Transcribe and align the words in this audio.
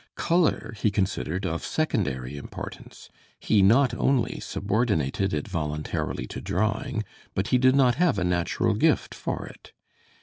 Color 0.15 0.73
he 0.79 0.89
considered 0.89 1.45
of 1.45 1.63
secondary 1.63 2.35
importance; 2.35 3.07
he 3.39 3.61
not 3.61 3.93
only 3.93 4.39
subordinated 4.39 5.31
it 5.31 5.47
voluntarily 5.47 6.25
to 6.25 6.41
drawing, 6.41 7.03
but 7.35 7.49
he 7.49 7.59
did 7.59 7.75
not 7.75 7.93
have 8.01 8.17
a 8.17 8.23
natural 8.23 8.73
gift 8.73 9.13
for 9.13 9.45
it. 9.45 9.73